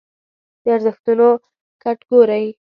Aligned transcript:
د 0.63 0.65
ارزښتونو 0.75 1.27
کټګورۍ 1.83 2.45